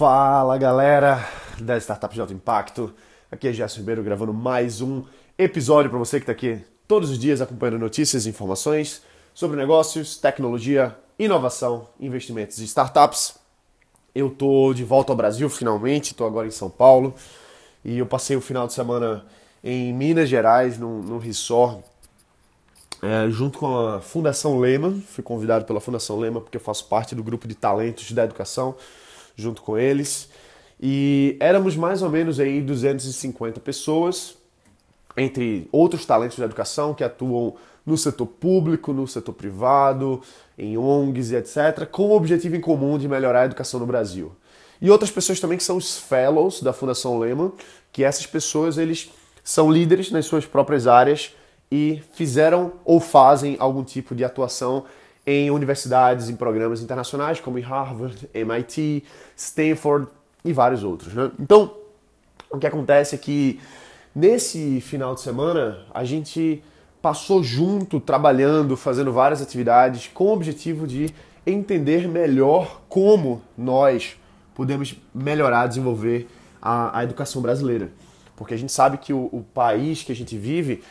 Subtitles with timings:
[0.00, 1.28] Fala galera
[1.58, 2.90] da Startup de Alto Impacto,
[3.30, 5.04] aqui é Gerson Ribeiro gravando mais um
[5.36, 9.02] episódio para você que está aqui todos os dias acompanhando notícias e informações
[9.34, 13.34] sobre negócios, tecnologia, inovação, investimentos e startups.
[14.14, 17.14] Eu tô de volta ao Brasil finalmente, estou agora em São Paulo
[17.84, 19.26] e eu passei o final de semana
[19.62, 21.84] em Minas Gerais, num, num resort,
[23.02, 24.98] é, junto com a Fundação Lema.
[25.08, 28.74] Fui convidado pela Fundação Lema porque eu faço parte do grupo de talentos da educação
[29.36, 30.28] junto com eles.
[30.80, 34.36] E éramos mais ou menos aí 250 pessoas,
[35.16, 37.54] entre outros talentos da educação que atuam
[37.84, 40.22] no setor público, no setor privado,
[40.56, 44.32] em ONGs e etc., com o objetivo em comum de melhorar a educação no Brasil.
[44.80, 47.52] E outras pessoas também que são os fellows da Fundação Lehman,
[47.92, 49.10] que essas pessoas eles
[49.44, 51.34] são líderes nas suas próprias áreas
[51.70, 54.84] e fizeram ou fazem algum tipo de atuação
[55.26, 59.04] em universidades, em programas internacionais como Harvard, MIT,
[59.36, 60.08] Stanford
[60.44, 61.12] e vários outros.
[61.14, 61.30] Né?
[61.38, 61.74] Então,
[62.50, 63.60] o que acontece é que
[64.14, 66.62] nesse final de semana a gente
[67.00, 71.14] passou junto, trabalhando, fazendo várias atividades com o objetivo de
[71.46, 74.16] entender melhor como nós
[74.54, 76.28] podemos melhorar, desenvolver
[76.60, 77.90] a, a educação brasileira.
[78.36, 80.82] Porque a gente sabe que o, o país que a gente vive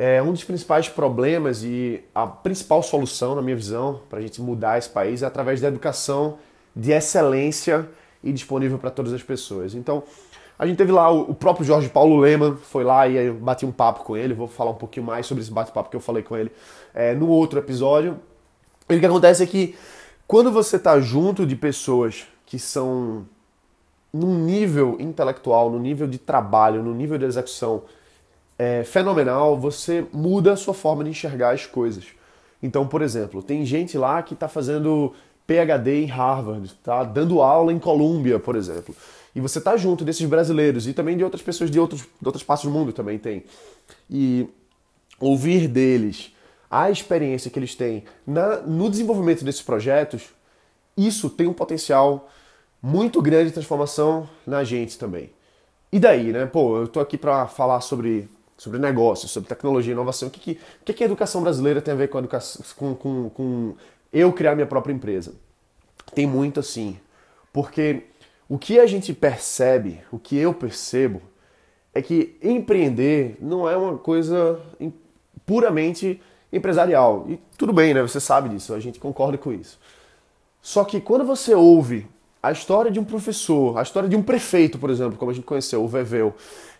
[0.00, 4.40] é um dos principais problemas e a principal solução, na minha visão, para a gente
[4.40, 6.38] mudar esse país é através da educação
[6.74, 7.88] de excelência
[8.22, 9.74] e disponível para todas as pessoas.
[9.74, 10.04] Então,
[10.56, 13.72] a gente teve lá o próprio Jorge Paulo Lema, foi lá e eu bati um
[13.72, 14.34] papo com ele.
[14.34, 16.52] Vou falar um pouquinho mais sobre esse bate-papo que eu falei com ele
[16.94, 18.20] é, no outro episódio.
[18.88, 19.74] E o que acontece é que
[20.28, 23.26] quando você está junto de pessoas que são
[24.12, 27.82] num nível intelectual, no nível de trabalho, no nível de execução
[28.58, 32.04] é, fenomenal, você muda a sua forma de enxergar as coisas.
[32.62, 35.14] Então, por exemplo, tem gente lá que está fazendo
[35.46, 38.94] PhD em Harvard, está dando aula em Colômbia, por exemplo.
[39.34, 42.42] E você está junto desses brasileiros e também de outras pessoas de, outros, de outras
[42.42, 43.44] partes do mundo também tem.
[44.10, 44.48] E
[45.20, 46.34] ouvir deles
[46.70, 50.24] a experiência que eles têm na, no desenvolvimento desses projetos,
[50.96, 52.28] isso tem um potencial
[52.82, 55.30] muito grande de transformação na gente também.
[55.90, 56.44] E daí, né?
[56.44, 58.28] Pô, eu tô aqui para falar sobre
[58.58, 60.28] sobre negócios, sobre tecnologia inovação.
[60.28, 62.94] O que, que, o que, a educação brasileira tem a ver com, a educação, com,
[62.94, 63.74] com, com
[64.12, 65.32] eu criar minha própria empresa?
[66.12, 66.98] Tem muito assim.
[67.52, 68.02] Porque
[68.48, 71.22] o que a gente percebe, o que eu percebo,
[71.94, 74.60] é que empreender não é uma coisa
[75.46, 76.20] puramente
[76.52, 77.26] empresarial.
[77.28, 78.02] E tudo bem, né?
[78.02, 79.78] Você sabe disso, a gente concorda com isso.
[80.60, 82.06] Só que quando você ouve
[82.42, 85.44] a história de um professor, a história de um prefeito, por exemplo, como a gente
[85.44, 86.34] conheceu, o Vevel,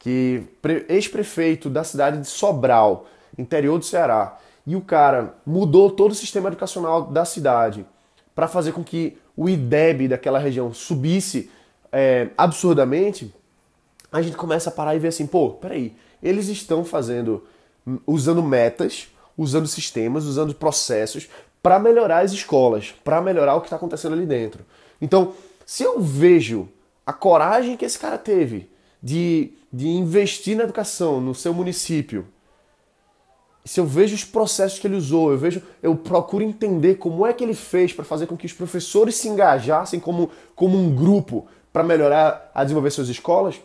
[0.00, 0.42] que
[0.88, 3.06] ex-prefeito da cidade de Sobral,
[3.38, 7.86] interior do Ceará, e o cara mudou todo o sistema educacional da cidade
[8.34, 11.50] para fazer com que o IDEB daquela região subisse
[11.92, 13.32] é, absurdamente,
[14.10, 17.44] a gente começa a parar e ver assim, pô, peraí, eles estão fazendo,
[18.06, 21.28] usando metas, usando sistemas, usando processos
[21.62, 24.64] para melhorar as escolas, para melhorar o que está acontecendo ali dentro.
[25.00, 25.34] Então,
[25.66, 26.68] se eu vejo
[27.04, 28.68] a coragem que esse cara teve
[29.02, 32.26] de, de investir na educação no seu município,
[33.64, 37.32] se eu vejo os processos que ele usou, eu vejo, eu procuro entender como é
[37.32, 41.46] que ele fez para fazer com que os professores se engajassem como, como um grupo
[41.72, 43.60] para melhorar a desenvolver suas escolas,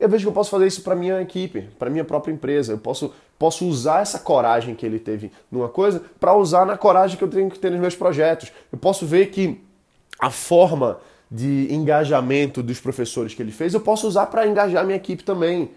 [0.00, 2.72] eu vejo que eu posso fazer isso para minha equipe, para minha própria empresa.
[2.72, 7.18] Eu posso, posso usar essa coragem que ele teve numa coisa para usar na coragem
[7.18, 8.50] que eu tenho que ter nos meus projetos.
[8.72, 9.60] Eu posso ver que
[10.18, 14.96] a forma de engajamento dos professores que ele fez, eu posso usar para engajar minha
[14.96, 15.70] equipe também.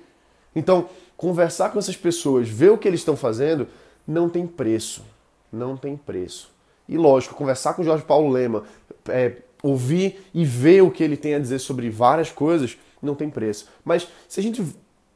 [0.56, 3.68] Então, conversar com essas pessoas, ver o que eles estão fazendo,
[4.08, 5.04] não tem preço.
[5.52, 6.52] Não tem preço.
[6.90, 8.64] E lógico, conversar com o Jorge Paulo Lema,
[9.08, 13.30] é, ouvir e ver o que ele tem a dizer sobre várias coisas, não tem
[13.30, 13.70] preço.
[13.86, 14.64] Mas se a gente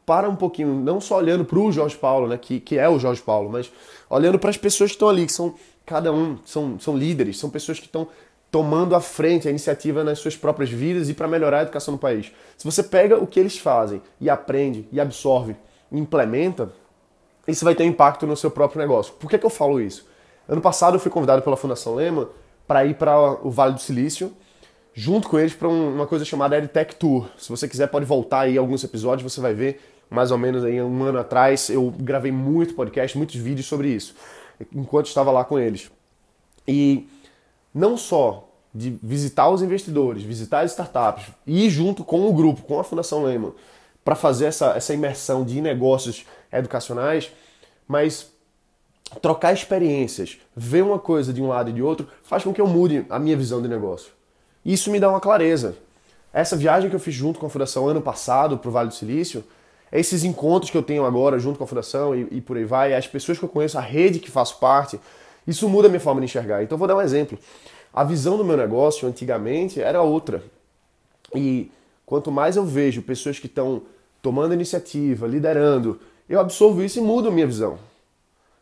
[0.05, 2.97] para um pouquinho, não só olhando para o Jorge Paulo, né, que, que é o
[2.97, 3.69] Jorge Paulo, mas
[4.09, 5.53] olhando para as pessoas que estão ali, que são
[5.85, 8.07] cada um, são, são líderes, são pessoas que estão
[8.51, 11.97] tomando à frente a iniciativa nas suas próprias vidas e para melhorar a educação no
[11.97, 12.31] país.
[12.57, 15.55] Se você pega o que eles fazem e aprende e absorve,
[15.91, 16.71] e implementa,
[17.47, 19.13] isso vai ter impacto no seu próprio negócio.
[19.13, 20.07] Por que, que eu falo isso?
[20.47, 22.29] Ano passado eu fui convidado pela Fundação Lema
[22.65, 24.33] para ir para o Vale do Silício,
[24.93, 27.27] junto com eles para uma coisa chamada EdTech Tour.
[27.37, 29.79] Se você quiser pode voltar aí alguns episódios, você vai ver
[30.09, 34.15] mais ou menos aí um ano atrás eu gravei muito podcast, muitos vídeos sobre isso,
[34.73, 35.91] enquanto estava lá com eles.
[36.67, 37.07] E
[37.77, 42.79] não só de visitar os investidores, visitar as startups ir junto com o grupo, com
[42.79, 43.53] a Fundação Lehman,
[44.03, 47.31] para fazer essa, essa imersão de negócios educacionais,
[47.87, 48.31] mas
[49.21, 52.67] trocar experiências, ver uma coisa de um lado e de outro, faz com que eu
[52.67, 54.11] mude a minha visão de negócio.
[54.65, 55.75] Isso me dá uma clareza.
[56.33, 58.95] essa viagem que eu fiz junto com a Fundação ano passado para o Vale do
[58.95, 59.43] Silício,
[59.91, 62.93] esses encontros que eu tenho agora junto com a Fundação e, e por aí vai,
[62.93, 64.99] as pessoas que eu conheço, a rede que faço parte,
[65.47, 66.61] isso muda a minha forma de enxergar.
[66.61, 67.39] Então, vou dar um exemplo.
[67.93, 70.43] A visão do meu negócio antigamente era outra.
[71.33, 71.71] E
[72.05, 73.83] quanto mais eu vejo pessoas que estão
[74.21, 77.79] tomando iniciativa, liderando, eu absorvo isso e mudo a minha visão.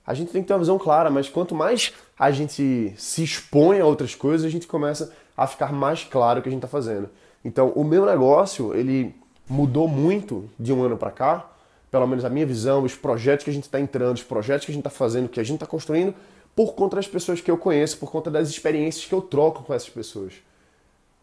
[0.06, 3.80] A gente tem que ter uma visão clara, mas quanto mais a gente se expõe
[3.80, 6.68] a outras coisas, a gente começa a ficar mais claro o que a gente está
[6.68, 7.10] fazendo.
[7.44, 9.16] Então, o meu negócio, ele
[9.50, 11.50] mudou muito de um ano para cá,
[11.90, 14.72] pelo menos a minha visão, os projetos que a gente está entrando, os projetos que
[14.72, 16.14] a gente está fazendo, que a gente está construindo,
[16.56, 19.74] por conta das pessoas que eu conheço, por conta das experiências que eu troco com
[19.74, 20.34] essas pessoas.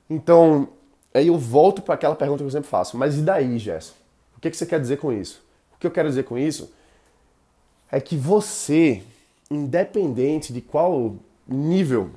[0.08, 0.68] Então,
[1.14, 3.94] aí eu volto para aquela pergunta que eu sempre faço, mas e daí, Gerson?
[4.36, 5.42] O que, que você quer dizer com isso?
[5.74, 6.70] O que eu quero dizer com isso
[7.90, 9.02] é que você,
[9.50, 11.16] independente de qual
[11.48, 12.10] nível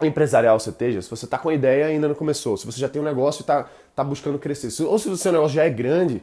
[0.00, 2.78] empresarial você esteja, se você está com a ideia e ainda não começou, se você
[2.78, 5.64] já tem um negócio e está tá buscando crescer, ou se o seu negócio já
[5.64, 6.22] é grande,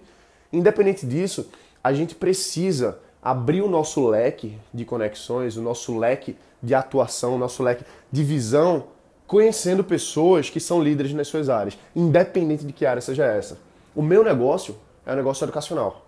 [0.51, 1.49] independente disso,
[1.83, 7.37] a gente precisa abrir o nosso leque de conexões, o nosso leque de atuação, o
[7.37, 8.85] nosso leque de visão,
[9.25, 13.57] conhecendo pessoas que são líderes nas suas áreas, independente de que área seja essa.
[13.95, 14.75] O meu negócio
[15.05, 16.05] é um negócio educacional.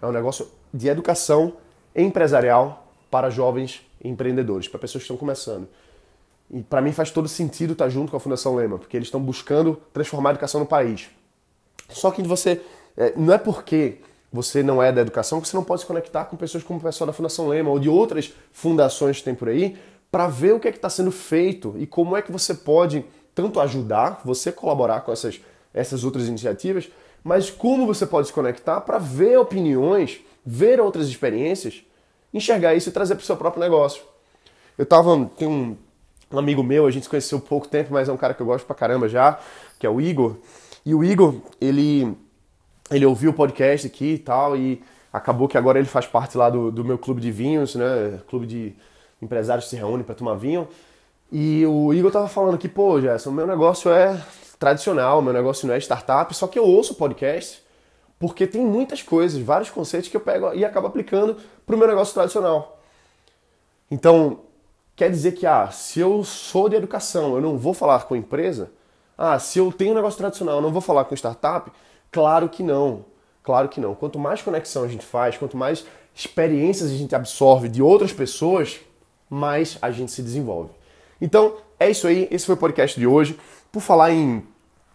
[0.00, 1.54] É um negócio de educação
[1.94, 5.68] empresarial para jovens empreendedores, para pessoas que estão começando.
[6.50, 9.20] E para mim faz todo sentido estar junto com a Fundação Lema, porque eles estão
[9.20, 11.10] buscando transformar a educação no país.
[11.88, 12.60] Só que você
[12.96, 13.98] é, não é porque
[14.34, 16.82] você não é da educação, que você não pode se conectar com pessoas como o
[16.82, 19.76] pessoal da Fundação Lema ou de outras fundações que tem por aí,
[20.10, 23.04] para ver o que é que está sendo feito e como é que você pode
[23.32, 25.40] tanto ajudar, você colaborar com essas,
[25.72, 26.88] essas outras iniciativas,
[27.22, 31.84] mas como você pode se conectar para ver opiniões, ver outras experiências,
[32.32, 34.02] enxergar isso e trazer para o seu próprio negócio.
[34.76, 35.76] Eu tava, tem um,
[36.32, 38.46] um amigo meu, a gente se conheceu pouco tempo, mas é um cara que eu
[38.46, 39.38] gosto pra caramba já,
[39.78, 40.34] que é o Igor.
[40.84, 42.16] E o Igor, ele
[42.90, 44.82] ele ouviu o podcast aqui e tal, e
[45.12, 48.20] acabou que agora ele faz parte lá do, do meu clube de vinhos, né?
[48.28, 48.74] Clube de
[49.22, 50.68] empresários que se reúnem para tomar vinho.
[51.32, 54.20] E o Igor tava falando que, pô, Gerson, meu negócio é
[54.58, 57.64] tradicional, meu negócio não é startup, só que eu ouço podcast
[58.18, 61.36] porque tem muitas coisas, vários conceitos que eu pego e acabo aplicando
[61.66, 62.80] para o meu negócio tradicional.
[63.90, 64.40] Então,
[64.96, 68.70] quer dizer que, ah, se eu sou de educação, eu não vou falar com empresa?
[69.16, 71.70] Ah, se eu tenho um negócio tradicional, eu não vou falar com startup?
[72.14, 73.04] Claro que não.
[73.42, 73.92] Claro que não.
[73.92, 75.84] Quanto mais conexão a gente faz, quanto mais
[76.14, 78.78] experiências a gente absorve de outras pessoas,
[79.28, 80.70] mais a gente se desenvolve.
[81.20, 82.28] Então, é isso aí.
[82.30, 83.36] Esse foi o podcast de hoje.
[83.72, 84.44] Por falar em,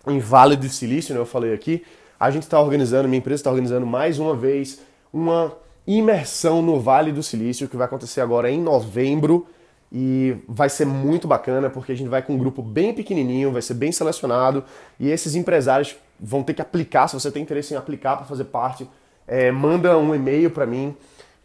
[0.08, 1.84] em Vale do Silício, né, eu falei aqui,
[2.18, 4.80] a gente está organizando, minha empresa está organizando mais uma vez
[5.12, 5.54] uma
[5.86, 9.46] imersão no Vale do Silício, que vai acontecer agora em novembro.
[9.92, 13.62] E vai ser muito bacana porque a gente vai com um grupo bem pequenininho, vai
[13.62, 14.64] ser bem selecionado
[15.00, 17.08] e esses empresários vão ter que aplicar.
[17.08, 18.90] Se você tem interesse em aplicar para fazer parte,
[19.28, 20.96] é, manda um e-mail para mim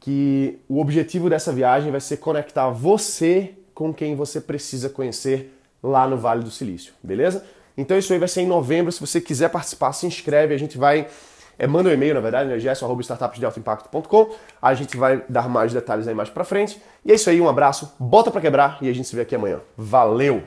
[0.00, 6.08] Que o objetivo dessa viagem vai ser conectar você com quem você precisa conhecer lá
[6.08, 7.44] no Vale do Silício, beleza?
[7.76, 8.90] Então isso aí vai ser em novembro.
[8.90, 10.54] Se você quiser participar, se inscreve.
[10.54, 11.08] A gente vai.
[11.58, 12.58] É, manda um e-mail, na verdade, né?
[12.58, 14.30] gesso.startupsdealtoimpacto.com.
[14.60, 16.80] A gente vai dar mais detalhes aí mais pra frente.
[17.04, 19.34] E é isso aí, um abraço, bota pra quebrar e a gente se vê aqui
[19.34, 19.60] amanhã.
[19.76, 20.42] Valeu!